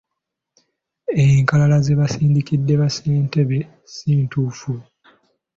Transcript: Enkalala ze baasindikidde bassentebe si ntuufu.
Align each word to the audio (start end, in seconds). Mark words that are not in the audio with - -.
Enkalala 1.23 1.77
ze 1.85 1.93
baasindikidde 1.99 2.73
bassentebe 2.81 3.59
si 3.93 4.09
ntuufu. 4.21 4.73